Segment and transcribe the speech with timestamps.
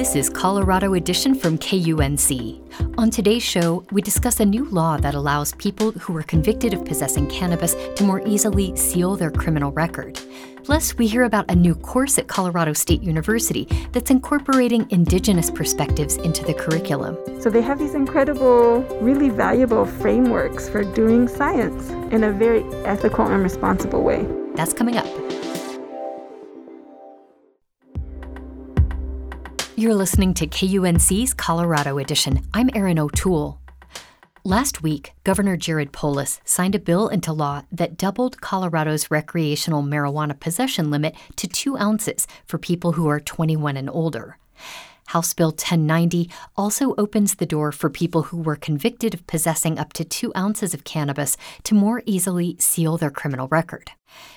[0.00, 2.58] This is Colorado Edition from KUNC.
[2.96, 6.86] On today's show, we discuss a new law that allows people who are convicted of
[6.86, 10.18] possessing cannabis to more easily seal their criminal record.
[10.64, 16.16] Plus, we hear about a new course at Colorado State University that's incorporating indigenous perspectives
[16.16, 17.18] into the curriculum.
[17.38, 23.26] So they have these incredible, really valuable frameworks for doing science in a very ethical
[23.26, 24.26] and responsible way.
[24.54, 25.29] That's coming up.
[29.80, 32.46] You're listening to KUNC's Colorado Edition.
[32.52, 33.58] I'm Erin O'Toole.
[34.44, 40.38] Last week, Governor Jared Polis signed a bill into law that doubled Colorado's recreational marijuana
[40.38, 44.36] possession limit to two ounces for people who are 21 and older.
[45.06, 46.28] House Bill 1090
[46.58, 50.74] also opens the door for people who were convicted of possessing up to two ounces
[50.74, 53.92] of cannabis to more easily seal their criminal record.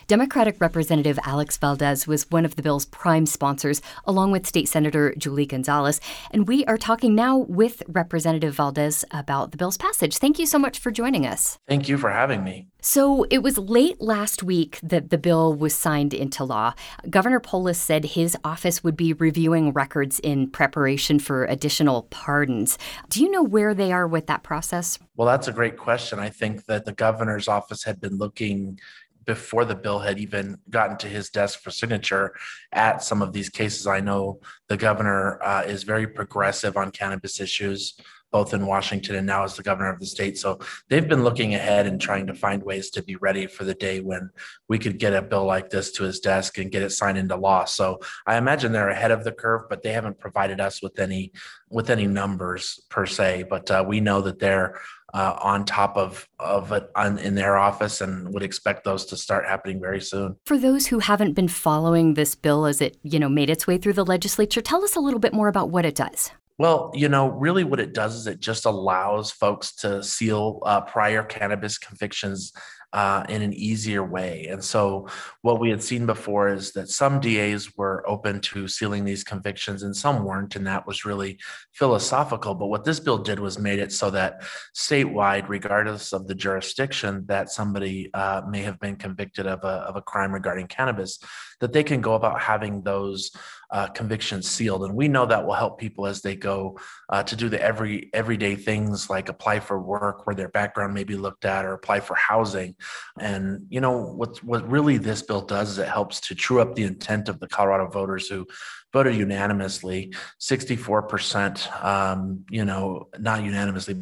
[0.07, 5.13] Democratic Representative Alex Valdez was one of the bill's prime sponsors, along with State Senator
[5.17, 6.01] Julie Gonzalez.
[6.31, 10.17] And we are talking now with Representative Valdez about the bill's passage.
[10.17, 11.57] Thank you so much for joining us.
[11.67, 12.67] Thank you for having me.
[12.85, 16.73] So it was late last week that the bill was signed into law.
[17.09, 22.77] Governor Polis said his office would be reviewing records in preparation for additional pardons.
[23.07, 24.99] Do you know where they are with that process?
[25.15, 26.19] Well, that's a great question.
[26.19, 28.79] I think that the governor's office had been looking
[29.25, 32.33] before the bill had even gotten to his desk for signature
[32.71, 33.87] at some of these cases.
[33.87, 37.99] I know the governor uh, is very progressive on cannabis issues,
[38.31, 40.37] both in Washington and now as the governor of the state.
[40.39, 43.75] So they've been looking ahead and trying to find ways to be ready for the
[43.75, 44.31] day when
[44.67, 47.35] we could get a bill like this to his desk and get it signed into
[47.35, 47.65] law.
[47.65, 51.31] So I imagine they're ahead of the curve, but they haven't provided us with any
[51.69, 53.45] with any numbers per se.
[53.49, 54.79] But uh, we know that they're
[55.13, 59.17] uh, on top of of it on, in their office and would expect those to
[59.17, 60.35] start happening very soon.
[60.45, 63.77] For those who haven't been following this bill as it you know made its way
[63.77, 66.31] through the legislature, tell us a little bit more about what it does.
[66.59, 70.81] Well, you know, really what it does is it just allows folks to seal uh,
[70.81, 72.53] prior cannabis convictions
[72.93, 74.47] uh, in an easier way.
[74.49, 75.07] And so,
[75.41, 79.83] what we had seen before is that some DAs were open to sealing these convictions
[79.83, 80.55] and some weren't.
[80.55, 81.39] And that was really
[81.73, 82.53] philosophical.
[82.53, 84.43] But what this bill did was made it so that
[84.75, 89.95] statewide, regardless of the jurisdiction that somebody uh, may have been convicted of a, of
[89.95, 91.19] a crime regarding cannabis,
[91.59, 93.31] that they can go about having those
[93.73, 94.83] uh, convictions sealed.
[94.83, 96.79] And we know that will help people as they go
[97.09, 101.03] uh, to do the every everyday things like apply for work where their background may
[101.03, 102.75] be looked at or apply for housing.
[103.19, 106.75] And you know what what really this bill does is it helps to true up
[106.75, 108.45] the intent of the Colorado voters who
[108.93, 113.95] voted unanimously, 64%, um, you know, not unanimously,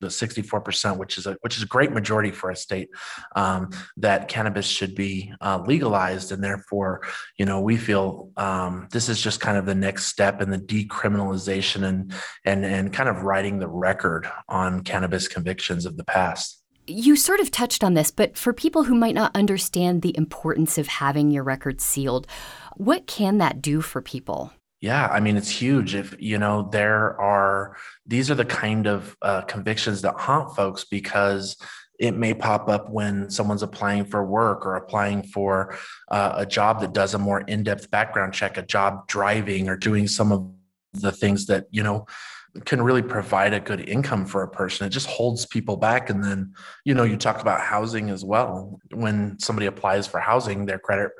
[0.00, 2.88] the 64%, which is a which is a great majority for a state,
[3.34, 7.02] um, that cannabis should be uh, legalized, and therefore,
[7.38, 10.58] you know, we feel um, this is just kind of the next step in the
[10.58, 12.12] decriminalization and
[12.44, 16.62] and and kind of writing the record on cannabis convictions of the past.
[16.88, 20.78] You sort of touched on this, but for people who might not understand the importance
[20.78, 22.28] of having your record sealed,
[22.76, 24.52] what can that do for people?
[24.80, 25.94] Yeah, I mean, it's huge.
[25.94, 27.76] If, you know, there are,
[28.06, 31.56] these are the kind of uh, convictions that haunt folks because
[31.98, 35.74] it may pop up when someone's applying for work or applying for
[36.10, 39.76] uh, a job that does a more in depth background check, a job driving or
[39.76, 40.46] doing some of
[40.92, 42.06] the things that, you know,
[42.64, 44.86] can really provide a good income for a person.
[44.86, 46.10] It just holds people back.
[46.10, 46.54] And then,
[46.84, 48.78] you know, you talk about housing as well.
[48.92, 51.10] When somebody applies for housing, their credit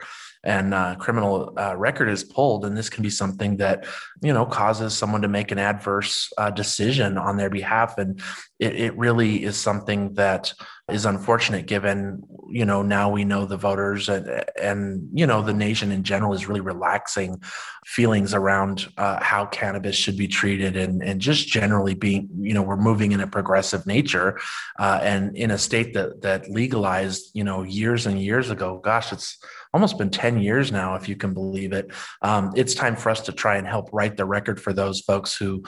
[0.45, 3.87] and uh, criminal uh, record is pulled, and this can be something that
[4.23, 8.21] you know causes someone to make an adverse uh, decision on their behalf, and
[8.59, 10.53] it, it really is something that
[10.91, 15.53] is unfortunate given you know now we know the voters and, and you know the
[15.53, 17.41] nation in general is really relaxing
[17.85, 22.63] feelings around uh, how cannabis should be treated and and just generally being you know
[22.63, 24.39] we're moving in a progressive nature
[24.79, 29.13] uh, and in a state that that legalized you know years and years ago gosh
[29.13, 29.39] it's
[29.77, 31.91] almost been 10 years now, if you can believe it.
[32.23, 35.37] Um, it's time for us to try and help write the record for those folks
[35.37, 35.63] who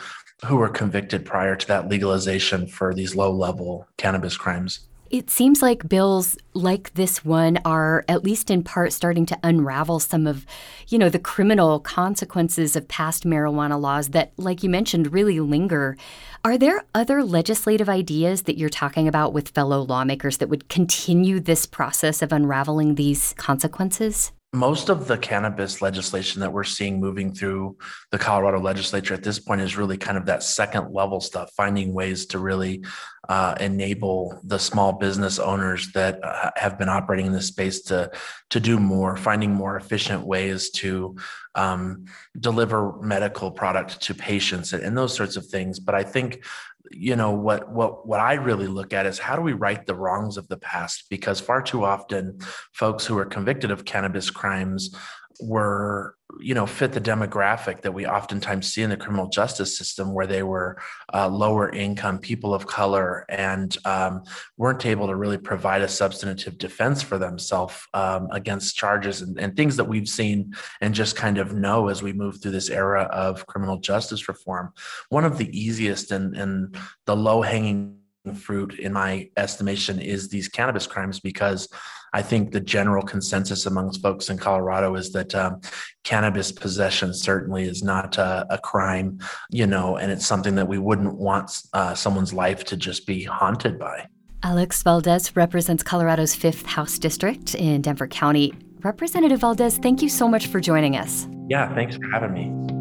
[0.46, 4.88] who were convicted prior to that legalization for these low level cannabis crimes.
[5.10, 10.00] It seems like bills like this one are at least in part starting to unravel
[10.00, 10.44] some of,
[10.88, 15.96] you know, the criminal consequences of past marijuana laws that like you mentioned really linger.
[16.44, 21.40] Are there other legislative ideas that you're talking about with fellow lawmakers that would continue
[21.40, 24.32] this process of unraveling these consequences?
[24.52, 27.76] Most of the cannabis legislation that we're seeing moving through
[28.10, 31.92] the Colorado legislature at this point is really kind of that second level stuff, finding
[31.92, 32.82] ways to really
[33.28, 38.10] uh, enable the small business owners that uh, have been operating in this space to
[38.48, 41.14] to do more, finding more efficient ways to
[41.54, 42.06] um,
[42.40, 45.78] deliver medical product to patients and, and those sorts of things.
[45.78, 46.42] But I think
[46.90, 49.94] you know what what what i really look at is how do we right the
[49.94, 51.04] wrongs of the past?
[51.10, 52.38] Because far too often
[52.72, 54.94] folks who are convicted of cannabis crimes
[55.40, 60.12] were you know fit the demographic that we oftentimes see in the criminal justice system
[60.12, 60.78] where they were
[61.14, 64.22] uh, lower income people of color and um,
[64.56, 69.56] weren't able to really provide a substantive defense for themselves um, against charges and, and,
[69.56, 73.04] things that we've seen and just kind of know as we move through this era
[73.04, 74.72] of criminal justice reform.
[75.08, 76.76] One of the easiest and, and
[77.06, 77.96] the low hanging
[78.34, 81.68] fruit in my estimation is these cannabis crimes because
[82.12, 85.60] I think the general consensus amongst folks in Colorado is that um,
[86.04, 89.18] cannabis possession certainly is not a, a, crime,
[89.50, 93.24] you know, and it's something that we wouldn't want uh, someone's life to just be
[93.24, 94.06] haunted by.
[94.42, 98.52] Alex Valdez represents Colorado's 5th House District in Denver County.
[98.80, 101.26] Representative Valdez, thank you so much for joining us.
[101.48, 102.77] Yeah, thanks for having me.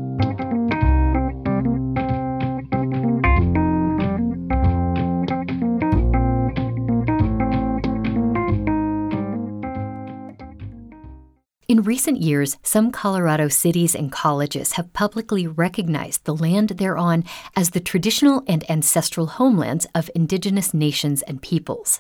[11.68, 17.26] In recent years, some Colorado cities and colleges have publicly recognized the land they're on
[17.58, 22.00] as the traditional and ancestral homelands of indigenous nations and peoples.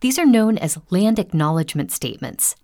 [0.00, 2.56] These are known as land acknowledgement statements.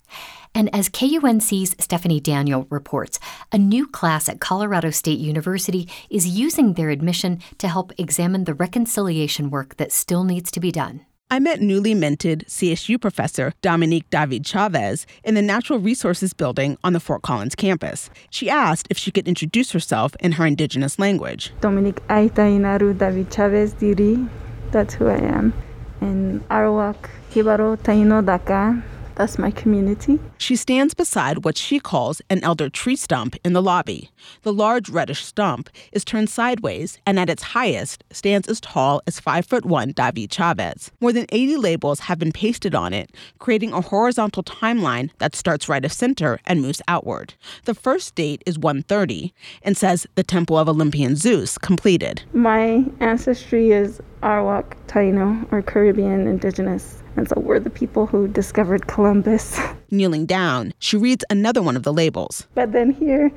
[0.52, 3.20] And as KUNC's Stephanie Daniel reports,
[3.52, 8.54] a new class at Colorado State University is using their admission to help examine the
[8.54, 11.06] reconciliation work that still needs to be done.
[11.32, 16.92] I met newly minted CSU professor Dominique David Chavez in the Natural Resources Building on
[16.92, 18.10] the Fort Collins campus.
[18.30, 21.52] She asked if she could introduce herself in her indigenous language.
[21.60, 24.28] Dominique Aitainaru David Chavez Diri,
[24.72, 25.52] that's who I am.
[26.00, 28.82] And Arawak Hibaro Taino Daka,
[29.20, 30.18] that's my community.
[30.38, 34.08] She stands beside what she calls an elder tree stump in the lobby.
[34.44, 39.20] The large reddish stump is turned sideways and at its highest stands as tall as
[39.20, 40.90] 5 foot 1 David Chavez.
[41.02, 45.68] More than 80 labels have been pasted on it, creating a horizontal timeline that starts
[45.68, 47.34] right of center and moves outward.
[47.66, 52.22] The first date is 130 and says the Temple of Olympian Zeus completed.
[52.32, 58.86] My ancestry is Arawak, Taino, or Caribbean indigenous and so we're the people who discovered
[58.86, 59.58] Columbus.
[59.90, 62.46] Kneeling down, she reads another one of the labels.
[62.54, 63.30] But then here,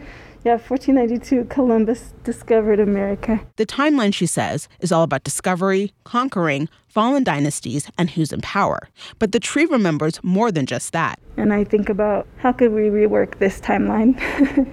[0.43, 3.39] yeah, 1492, Columbus discovered America.
[3.55, 8.89] The timeline, she says, is all about discovery, conquering, fallen dynasties, and who's in power.
[9.19, 11.19] But the tree remembers more than just that.
[11.37, 14.19] And I think about how could we rework this timeline?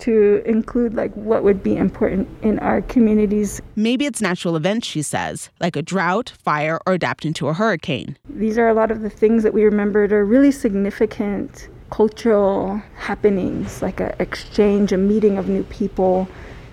[0.00, 3.60] to include like what would be important in our communities.
[3.76, 8.16] Maybe it's natural events, she says, like a drought, fire, or adapting to a hurricane.
[8.28, 13.82] These are a lot of the things that we remembered are really significant cultural happenings,
[13.82, 16.28] like an exchange, a meeting of new people,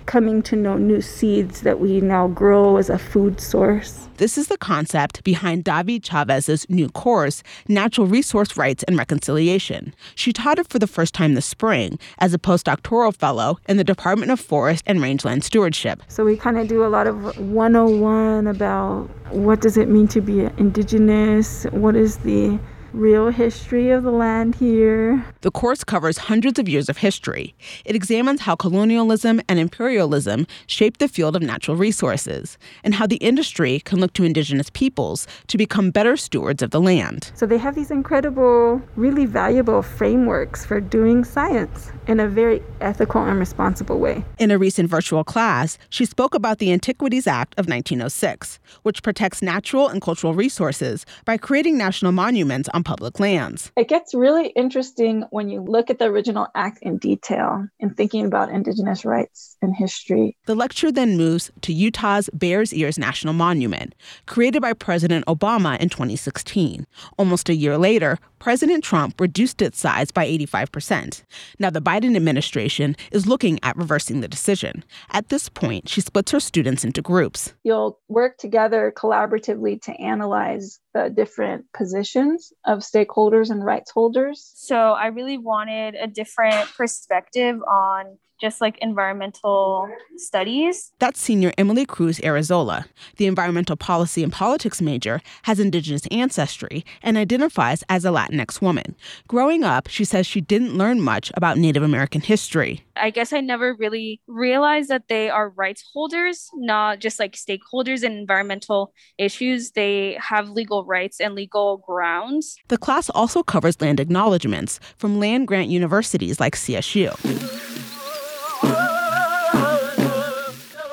[0.08, 4.08] coming to know new seeds that we now grow as a food source.
[4.16, 9.94] This is the concept behind David Chavez's new course, Natural Resource Rights and Reconciliation.
[10.14, 13.84] She taught it for the first time this spring as a postdoctoral fellow in the
[13.84, 16.02] Department of Forest and Rangeland Stewardship.
[16.08, 20.22] So we kind of do a lot of 101 about what does it mean to
[20.22, 21.64] be indigenous?
[21.64, 22.58] What is the
[22.92, 25.24] real history of the land here.
[25.42, 27.54] The course covers hundreds of years of history.
[27.84, 33.16] It examines how colonialism and imperialism shaped the field of natural resources and how the
[33.16, 37.30] industry can look to indigenous peoples to become better stewards of the land.
[37.34, 43.22] So they have these incredible, really valuable frameworks for doing science in a very ethical
[43.22, 44.24] and responsible way.
[44.38, 49.42] In a recent virtual class, she spoke about the Antiquities Act of 1906, which protects
[49.42, 53.72] natural and cultural resources by creating national monuments on public lands.
[53.76, 58.24] It gets really interesting when you look at the original act in detail and thinking
[58.24, 60.36] about Indigenous rights and history.
[60.46, 65.88] The lecture then moves to Utah's Bears Ears National Monument, created by President Obama in
[65.88, 66.86] 2016.
[67.18, 71.24] Almost a year later, President Trump reduced its size by 85%.
[71.58, 74.84] Now, the Biden administration is looking at reversing the decision.
[75.10, 77.54] At this point, she splits her students into groups.
[77.64, 84.52] You'll work together collaboratively to analyze the different positions of stakeholders and rights holders.
[84.54, 90.92] So, I really wanted a different perspective on just like environmental studies.
[90.98, 92.86] That's senior Emily Cruz Arizola.
[93.16, 98.94] The environmental policy and politics major has indigenous ancestry and identifies as a Latinx woman.
[99.26, 102.84] Growing up, she says she didn't learn much about Native American history.
[102.96, 108.02] I guess I never really realized that they are rights holders, not just like stakeholders
[108.02, 109.72] in environmental issues.
[109.72, 112.56] They have legal rights and legal grounds.
[112.68, 117.67] The class also covers land acknowledgments from land grant universities like CSU.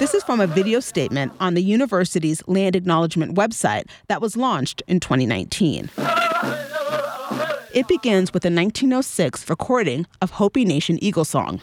[0.06, 4.84] This is from a video statement on the university's land acknowledgement website that was launched
[4.88, 5.90] in 2019.
[7.74, 11.60] It begins with a 1906 recording of Hopi Nation Eagle Song.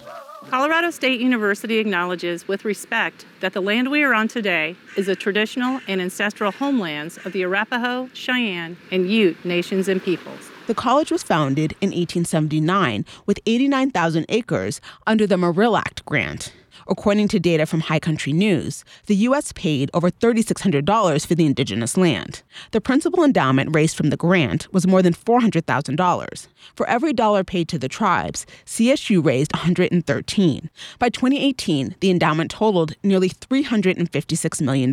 [0.51, 5.15] Colorado State University acknowledges with respect that the land we are on today is the
[5.15, 10.51] traditional and ancestral homelands of the Arapaho, Cheyenne, and Ute nations and peoples.
[10.67, 16.53] The college was founded in 1879 with 89,000 acres under the Morrill Act grant.
[16.89, 19.53] According to data from High Country News, the U.S.
[19.53, 22.43] paid over $3,600 for the indigenous land.
[22.73, 26.47] The principal endowment raised from the grant was more than $400,000.
[26.75, 30.69] For every dollar paid to the tribes, CSU raised $113.
[30.99, 34.93] By 2018, the endowment totaled nearly $356 million.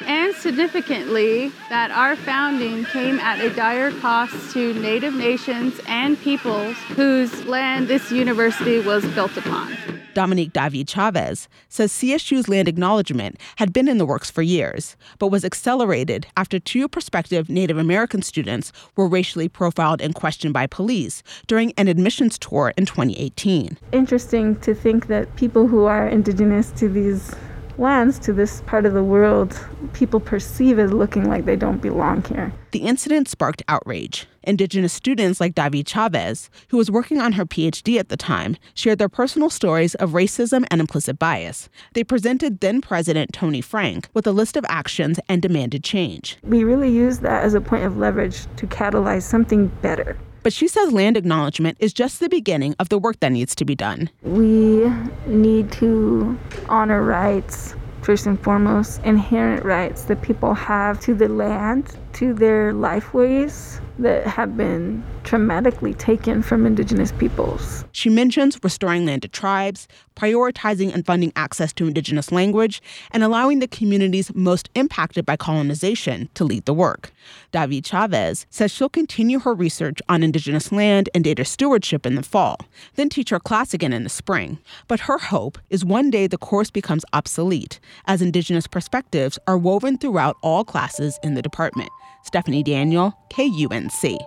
[0.00, 6.76] And significantly, that our founding came at a dire cost to Native nations and peoples
[6.96, 9.76] whose land this university was built upon.
[10.14, 15.28] Dominique David Chavez, says CSU's land acknowledgement had been in the works for years, but
[15.28, 21.22] was accelerated after two prospective Native American students were racially profiled and questioned by police
[21.46, 23.78] during an admissions tour in 2018.
[23.92, 27.34] Interesting to think that people who are indigenous to these
[27.78, 29.58] lands to this part of the world
[29.92, 32.52] people perceive as looking like they don't belong here.
[32.72, 34.26] The incident sparked outrage.
[34.44, 38.98] Indigenous students like David Chavez, who was working on her PhD at the time, shared
[38.98, 41.68] their personal stories of racism and implicit bias.
[41.94, 46.38] They presented then President Tony Frank with a list of actions and demanded change.
[46.42, 50.16] We really used that as a point of leverage to catalyze something better.
[50.42, 53.64] But she says land acknowledgement is just the beginning of the work that needs to
[53.64, 54.10] be done.
[54.22, 54.90] We
[55.26, 56.36] need to
[56.68, 62.72] honor rights, first and foremost, inherent rights that people have to the land, to their
[62.72, 67.84] lifeways, that have been traumatically taken from indigenous peoples.
[67.92, 73.58] She mentions restoring land to tribes, prioritizing and funding access to indigenous language, and allowing
[73.58, 77.12] the communities most impacted by colonization to lead the work.
[77.52, 82.22] David Chavez says she'll continue her research on indigenous land and data stewardship in the
[82.22, 82.58] fall,
[82.96, 84.58] then teach her class again in the spring.
[84.88, 89.98] But her hope is one day the course becomes obsolete, as indigenous perspectives are woven
[89.98, 91.90] throughout all classes in the department.
[92.22, 94.18] Stephanie Daniel, KUNC.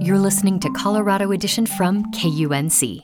[0.00, 3.02] You're listening to Colorado Edition from KUNC.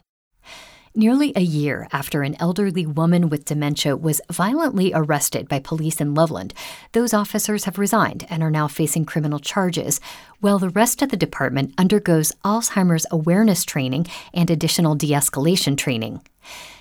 [0.95, 6.13] Nearly a year after an elderly woman with dementia was violently arrested by police in
[6.13, 6.53] Loveland,
[6.93, 10.01] those officers have resigned and are now facing criminal charges,
[10.41, 16.21] while the rest of the department undergoes Alzheimer's awareness training and additional de escalation training.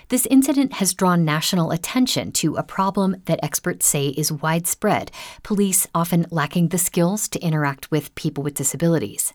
[0.10, 5.12] This incident has drawn national attention to a problem that experts say is widespread,
[5.44, 9.34] police often lacking the skills to interact with people with disabilities.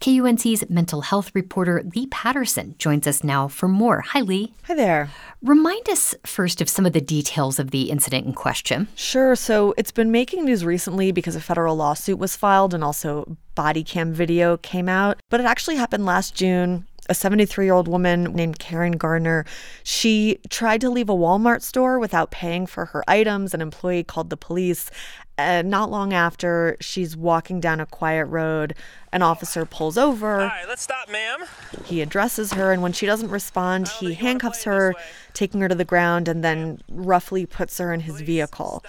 [0.00, 4.00] KUNC's mental health reporter Leigh Paterson joins us now for more.
[4.00, 4.52] Hi, Leigh.
[4.64, 5.10] Hi there.
[5.42, 8.88] Remind us first of some of the details of the incident in question.
[8.94, 9.36] Sure.
[9.36, 13.84] So it's been making news recently because a federal lawsuit was filed and also body
[13.84, 15.20] cam video came out.
[15.30, 19.44] But it actually happened last June a 73 year old woman named Karen Garner.
[19.82, 23.54] She tried to leave a Walmart store without paying for her items.
[23.54, 24.90] An employee called the police.
[25.38, 28.74] And not long after, she's walking down a quiet road.
[29.12, 30.40] An officer pulls over.
[30.40, 31.44] All right, let's stop, ma'am.
[31.84, 34.94] He addresses her, and when she doesn't respond, he handcuffs her,
[35.34, 38.84] taking her to the ground, and then roughly puts her in his vehicle.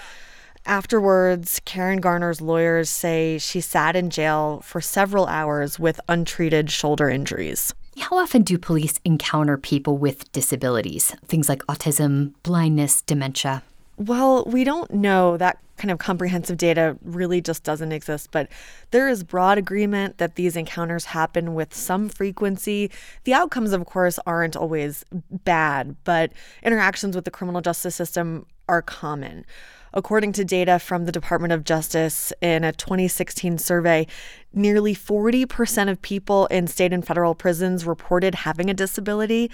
[0.65, 7.09] Afterwards, Karen Garner's lawyers say she sat in jail for several hours with untreated shoulder
[7.09, 7.73] injuries.
[7.99, 11.15] How often do police encounter people with disabilities?
[11.27, 13.61] Things like autism, blindness, dementia?
[13.97, 15.37] Well, we don't know.
[15.37, 18.49] That kind of comprehensive data really just doesn't exist, but
[18.91, 22.89] there is broad agreement that these encounters happen with some frequency.
[23.25, 26.31] The outcomes, of course, aren't always bad, but
[26.63, 29.45] interactions with the criminal justice system are common.
[29.93, 34.05] According to data from the Department of Justice in a 2016 survey,
[34.53, 39.49] nearly 40% of people in state and federal prisons reported having a disability.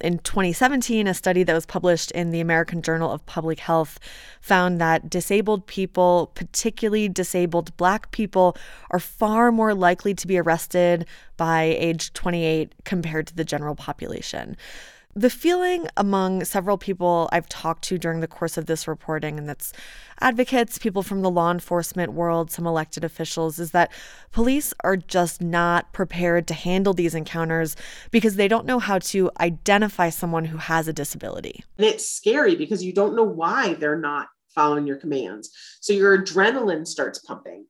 [0.00, 3.98] In 2017, a study that was published in the American Journal of Public Health
[4.40, 8.56] found that disabled people, particularly disabled black people,
[8.90, 14.56] are far more likely to be arrested by age 28 compared to the general population.
[15.18, 19.48] The feeling among several people I've talked to during the course of this reporting, and
[19.48, 19.72] that's
[20.20, 23.90] advocates, people from the law enforcement world, some elected officials, is that
[24.30, 27.74] police are just not prepared to handle these encounters
[28.12, 31.64] because they don't know how to identify someone who has a disability.
[31.78, 35.50] And it's scary because you don't know why they're not following your commands.
[35.80, 37.64] So your adrenaline starts pumping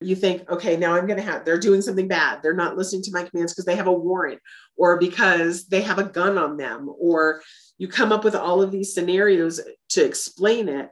[0.00, 2.42] you think, okay, now I'm going to have, they're doing something bad.
[2.42, 4.40] They're not listening to my commands because they have a warrant
[4.76, 7.42] or because they have a gun on them, or
[7.78, 10.90] you come up with all of these scenarios to explain it.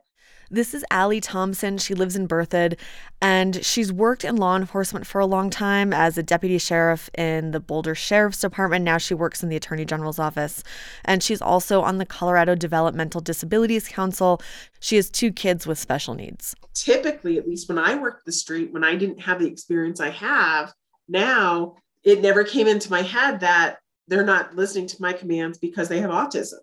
[0.53, 1.79] This is Allie Thompson.
[1.79, 2.79] She lives in Berthoud
[3.23, 7.53] and she's worked in law enforcement for a long time as a deputy sheriff in
[7.53, 8.85] the Boulder Sheriff's Department.
[8.85, 10.63] Now she works in the Attorney General's office.
[11.07, 14.43] And she's also on the Colorado Developmental Disabilities Council.
[14.79, 16.55] She has two kids with special needs.
[16.75, 20.11] Typically, at least when I worked the street, when I didn't have the experience I
[20.11, 20.75] have
[21.09, 23.79] now, it never came into my head that
[24.09, 26.59] they're not listening to my commands because they have autism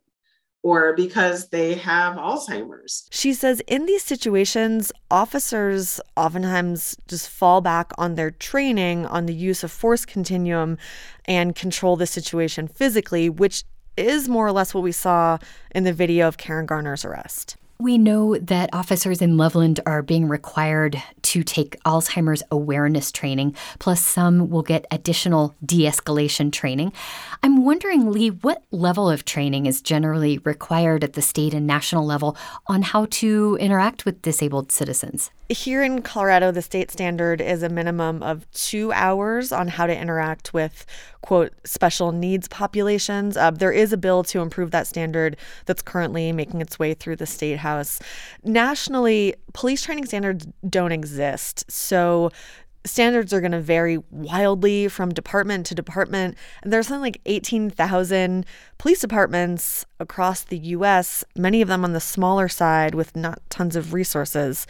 [0.62, 3.08] or because they have Alzheimer's.
[3.12, 9.34] She says in these situations, officers oftentimes just fall back on their training on the
[9.34, 10.78] use of force continuum
[11.26, 13.64] and control the situation physically, which
[13.96, 15.38] is more or less what we saw
[15.72, 17.56] in the video of Karen Garner's arrest.
[17.82, 24.04] We know that officers in Loveland are being required to take Alzheimer's awareness training, plus,
[24.04, 26.92] some will get additional de escalation training.
[27.44, 32.04] I'm wondering, Leigh, what level of training is generally required at the state and national
[32.04, 35.30] level on how to interact with disabled citizens?
[35.50, 39.98] Here in Colorado, the state standard is a minimum of two hours on how to
[39.98, 40.86] interact with,
[41.22, 43.36] quote, special needs populations.
[43.36, 47.16] Uh, there is a bill to improve that standard that's currently making its way through
[47.16, 48.00] the state house.
[48.44, 51.70] Nationally, police training standards don't exist.
[51.72, 52.32] So
[52.86, 56.38] standards are going to vary wildly from department to department.
[56.64, 58.46] And there's something like 18,000
[58.78, 63.76] police departments across the US, many of them on the smaller side with not tons
[63.76, 64.66] of resources.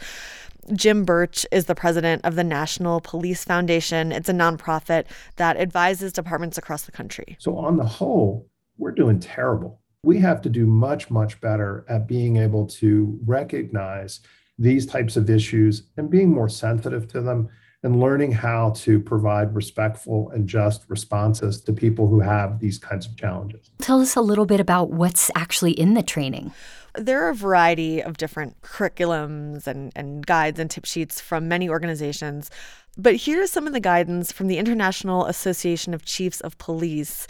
[0.74, 4.12] Jim Burch is the president of the National Police Foundation.
[4.12, 5.04] It's a nonprofit
[5.36, 7.36] that advises departments across the country.
[7.40, 9.80] So, on the whole, we're doing terrible.
[10.04, 14.20] We have to do much, much better at being able to recognize
[14.60, 17.48] these types of issues and being more sensitive to them
[17.82, 23.06] and learning how to provide respectful and just responses to people who have these kinds
[23.06, 23.70] of challenges.
[23.78, 26.52] Tell us a little bit about what's actually in the training.
[26.94, 31.70] There are a variety of different curriculums and, and guides and tip sheets from many
[31.70, 32.50] organizations.
[32.98, 37.26] But here's some of the guidance from the International Association of Chiefs of Police.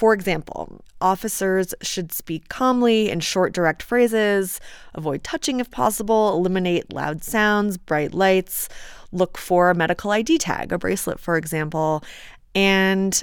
[0.00, 4.58] For example, officers should speak calmly in short, direct phrases,
[4.94, 8.70] avoid touching if possible, eliminate loud sounds, bright lights,
[9.12, 12.02] look for a medical ID tag, a bracelet, for example,
[12.54, 13.22] and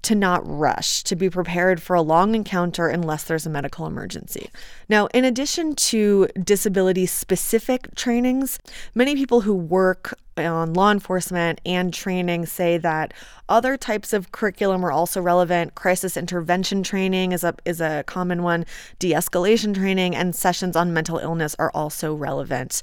[0.00, 4.48] to not rush, to be prepared for a long encounter unless there's a medical emergency.
[4.88, 8.58] Now, in addition to disability specific trainings,
[8.94, 13.14] many people who work on law enforcement and training say that
[13.48, 15.74] other types of curriculum are also relevant.
[15.74, 18.64] Crisis intervention training is a is a common one.
[18.98, 22.82] De-escalation training and sessions on mental illness are also relevant.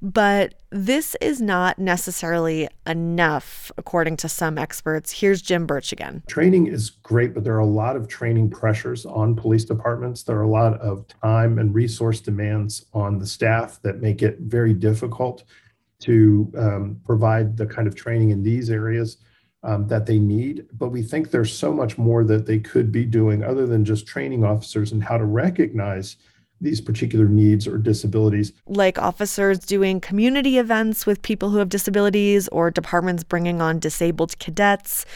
[0.00, 5.10] But this is not necessarily enough, according to some experts.
[5.10, 6.22] Here's Jim Burch again.
[6.28, 10.22] Training is great, but there are a lot of training pressures on police departments.
[10.22, 14.38] There are a lot of time and resource demands on the staff that make it
[14.38, 15.42] very difficult
[16.00, 19.18] to um, provide the kind of training in these areas
[19.62, 20.66] um, that they need.
[20.72, 24.06] But we think there's so much more that they could be doing other than just
[24.06, 26.16] training officers and how to recognize
[26.60, 28.52] these particular needs or disabilities.
[28.66, 34.38] Like officers doing community events with people who have disabilities or departments bringing on disabled
[34.38, 35.06] cadets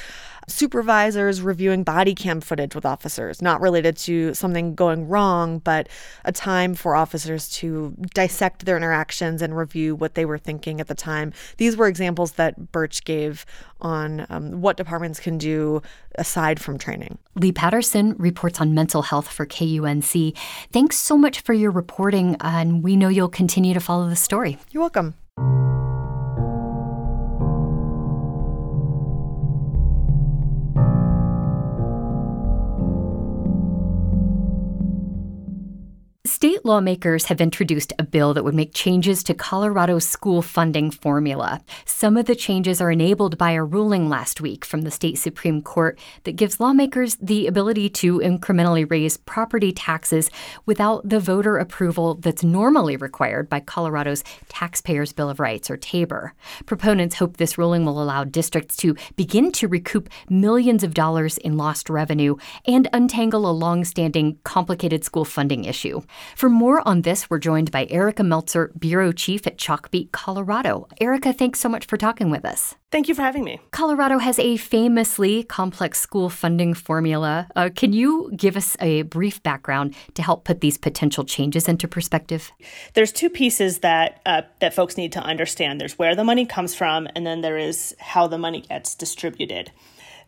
[0.48, 5.88] supervisors reviewing body cam footage with officers, not related to something going wrong, but
[6.24, 10.88] a time for officers to dissect their interactions and review what they were thinking at
[10.88, 11.32] the time.
[11.56, 13.44] These were examples that Burch gave
[13.80, 15.82] on um, what departments can do
[16.16, 17.18] aside from training.
[17.34, 20.36] Leigh Paterson reports on mental health for KUNC.
[20.72, 24.58] Thanks so much for your reporting, and we know you'll continue to follow the story.
[24.70, 25.14] You're welcome.
[36.24, 41.60] State lawmakers have introduced a bill that would make changes to Colorado's school funding formula.
[41.84, 45.62] Some of the changes are enabled by a ruling last week from the state Supreme
[45.62, 50.30] Court that gives lawmakers the ability to incrementally raise property taxes
[50.64, 56.34] without the voter approval that's normally required by Colorado's Taxpayers Bill of Rights, or TABOR.
[56.66, 61.56] Proponents hope this ruling will allow districts to begin to recoup millions of dollars in
[61.56, 66.00] lost revenue and untangle a long-standing complicated school funding issue.
[66.36, 70.88] For more on this, we're joined by Erica Meltzer, Bureau Chief at Chalkbeat, Colorado.
[71.00, 72.74] Erica, thanks so much for talking with us.
[72.90, 73.58] Thank you for having me.
[73.70, 77.48] Colorado has a famously complex school funding formula.
[77.56, 81.88] Uh, can you give us a brief background to help put these potential changes into
[81.88, 82.52] perspective?
[82.92, 85.80] There's two pieces that uh, that folks need to understand.
[85.80, 89.72] There's where the money comes from, and then there is how the money gets distributed.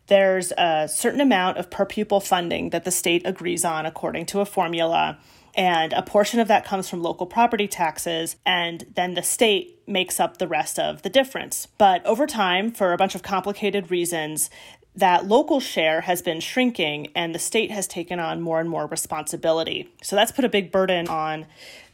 [0.07, 4.41] There's a certain amount of per pupil funding that the state agrees on according to
[4.41, 5.19] a formula
[5.57, 10.19] and a portion of that comes from local property taxes, and then the state makes
[10.19, 11.69] up the rest of the difference.
[11.79, 14.51] But over time, for a bunch of complicated reasons,
[14.97, 18.87] that local share has been shrinking and the state has taken on more and more
[18.87, 19.93] responsibility.
[20.03, 21.47] So that's put a big burden on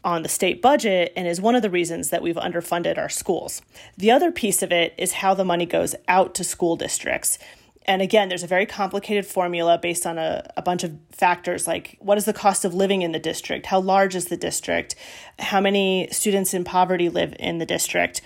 [0.03, 3.61] on the state budget and is one of the reasons that we've underfunded our schools.
[3.99, 7.39] The other piece of it is how the money goes out to school districts.
[7.87, 11.97] And again, there's a very complicated formula based on a, a bunch of factors like
[12.01, 13.67] what is the cost of living in the district?
[13.67, 14.95] How large is the district?
[15.39, 18.21] How many students in poverty live in the district?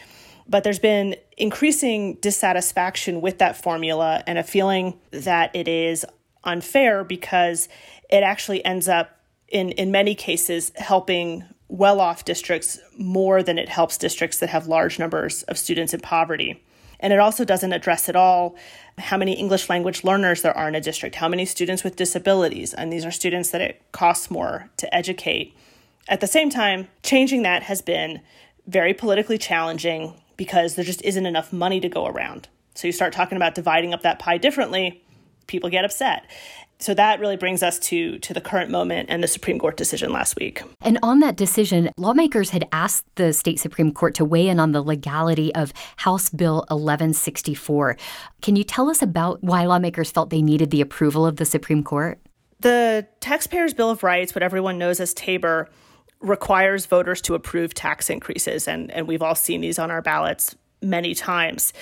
[0.47, 6.05] But there's been increasing dissatisfaction with that formula and a feeling that it is
[6.45, 7.69] unfair because
[8.11, 13.69] it actually ends up, in, in many cases, helping well off districts more than it
[13.69, 16.63] helps districts that have large numbers of students in poverty.
[17.01, 18.57] And it also doesn't address at all
[18.99, 22.73] how many English language learners there are in a district, how many students with disabilities,
[22.73, 25.57] and these are students that it costs more to educate.
[26.09, 28.21] At the same time, changing that has been
[28.67, 32.49] very politically challenging because there just isn't enough money to go around.
[32.75, 35.03] So you start talking about dividing up that pie differently,
[35.47, 36.25] people get upset
[36.79, 40.13] so that really brings us to to the current moment and the Supreme Court decision
[40.13, 40.63] last week.
[40.81, 44.73] And on that decision, lawmakers had asked the state Supreme Court to weigh in on
[44.73, 47.97] the legality of House Bill 1164.
[48.43, 51.83] Can you tell us about why lawmakers felt they needed the approval of the Supreme
[51.83, 52.19] Court?
[52.61, 55.69] The Taxpayers Bill of Rights, what everyone knows as TABOR,
[56.21, 60.57] requires voters to approve tax increases and and we've all seen these on our ballots
[60.83, 61.73] many times.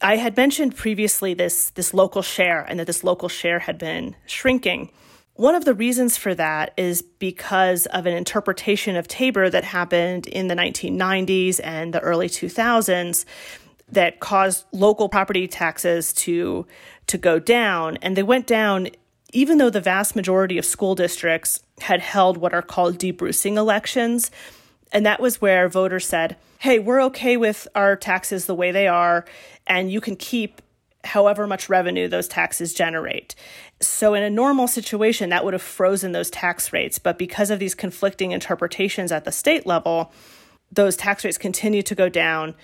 [0.00, 4.16] I had mentioned previously this this local share and that this local share had been
[4.26, 4.90] shrinking.
[5.34, 10.26] One of the reasons for that is because of an interpretation of Tabor that happened
[10.26, 13.24] in the 1990s and the early 2000s
[13.92, 16.66] that caused local property taxes to
[17.06, 18.88] to go down and they went down
[19.32, 24.30] even though the vast majority of school districts had held what are called debrucing elections
[24.92, 28.86] and that was where voters said hey, we're okay with our taxes the way they
[28.86, 29.24] are,
[29.66, 30.60] and you can keep
[31.04, 33.34] however much revenue those taxes generate.
[33.80, 36.98] So, in a normal situation, that would have frozen those tax rates.
[36.98, 40.12] But because of these conflicting interpretations at the state level,
[40.70, 42.54] those tax rates continued to go down.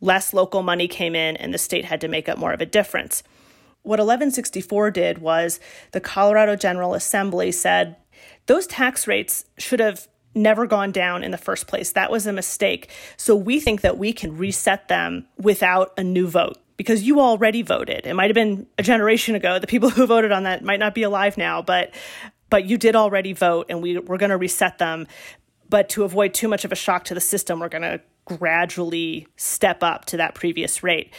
[0.00, 2.66] Less local money came in, and the state had to make up more of a
[2.66, 3.22] difference.
[3.82, 5.60] What 1164 did was
[5.92, 7.96] the Colorado General Assembly said
[8.46, 11.92] those tax rates should have never gone down in the first place.
[11.92, 12.90] That was a mistake.
[13.16, 17.62] So we think that we can reset them without a new vote because you already
[17.62, 18.06] voted.
[18.06, 19.58] It might have been a generation ago.
[19.58, 21.94] The people who voted on that might not be alive now, but
[22.48, 25.06] but you did already vote and we we're going to reset them.
[25.68, 29.28] But to avoid too much of a shock to the system, we're going to gradually
[29.36, 31.12] step up to that previous rate.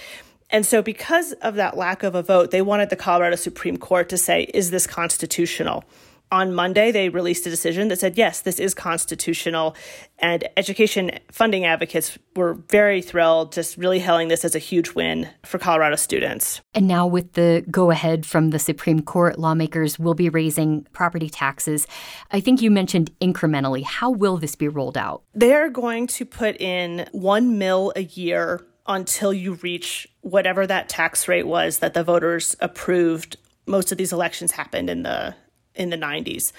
[0.49, 4.09] And so, because of that lack of a vote, they wanted the Colorado Supreme Court
[4.09, 5.85] to say, is this constitutional?
[6.31, 9.75] On Monday, they released a decision that said, yes, this is constitutional.
[10.19, 15.27] And education funding advocates were very thrilled, just really hailing this as a huge win
[15.43, 16.61] for Colorado students.
[16.73, 21.29] And now, with the go ahead from the Supreme Court, lawmakers will be raising property
[21.29, 21.85] taxes.
[22.31, 23.83] I think you mentioned incrementally.
[23.83, 25.23] How will this be rolled out?
[25.33, 31.27] They're going to put in one mil a year until you reach whatever that tax
[31.27, 35.35] rate was that the voters approved most of these elections happened in the
[35.75, 36.51] in the 90s.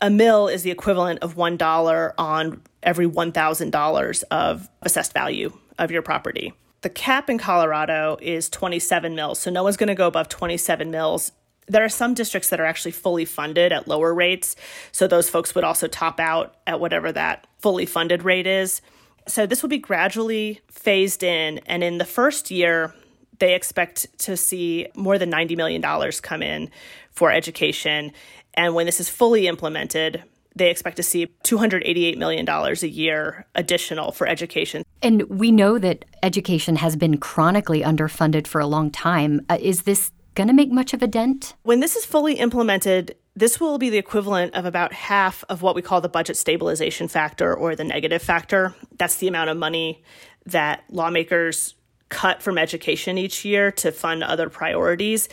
[0.00, 6.02] A mill is the equivalent of $1 on every $1,000 of assessed value of your
[6.02, 6.52] property.
[6.82, 10.90] The cap in Colorado is 27 mills, so no one's going to go above 27
[10.90, 11.32] mills.
[11.66, 14.54] There are some districts that are actually fully funded at lower rates,
[14.92, 18.80] so those folks would also top out at whatever that fully funded rate is.
[19.26, 22.94] So this will be gradually phased in, and in the first year,
[23.40, 25.82] they expect to see more than $90 million
[26.22, 26.70] come in
[27.10, 28.12] for education.
[28.54, 34.12] And when this is fully implemented, they expect to see $288 million a year additional
[34.12, 34.84] for education.
[35.02, 39.40] And we know that education has been chronically underfunded for a long time.
[39.48, 41.54] Uh, is this going to make much of a dent?
[41.62, 45.74] When this is fully implemented, this will be the equivalent of about half of what
[45.74, 48.74] we call the budget stabilization factor or the negative factor.
[48.98, 50.02] That's the amount of money
[50.46, 51.74] that lawmakers
[52.08, 55.28] cut from education each year to fund other priorities.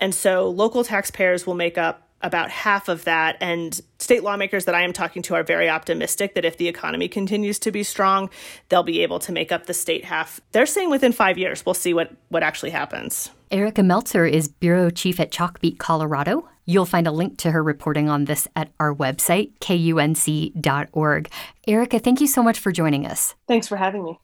[0.00, 3.36] And so local taxpayers will make up about half of that.
[3.40, 7.08] And state lawmakers that I am talking to are very optimistic that if the economy
[7.08, 8.30] continues to be strong,
[8.68, 10.40] they'll be able to make up the state half.
[10.52, 13.30] They're saying within five years, we'll see what, what actually happens.
[13.50, 16.48] Erica Meltzer is bureau chief at Chalkbeat, Colorado.
[16.66, 21.30] You'll find a link to her reporting on this at our website, kunc.org.
[21.66, 23.34] Erica, thank you so much for joining us.
[23.46, 24.18] Thanks for having me.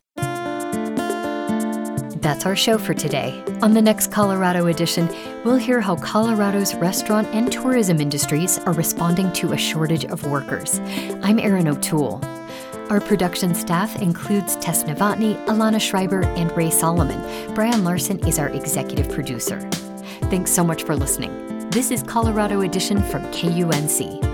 [2.20, 3.42] That's our show for today.
[3.62, 5.08] On the next Colorado edition,
[5.42, 10.80] we'll hear how Colorado's restaurant and tourism industries are responding to a shortage of workers.
[11.22, 12.20] I'm Erin O'Toole.
[12.90, 17.54] Our production staff includes Tess Novotny, Alana Schreiber, and Ray Solomon.
[17.54, 19.60] Brian Larson is our executive producer.
[20.24, 21.70] Thanks so much for listening.
[21.70, 24.29] This is Colorado Edition from KUNC.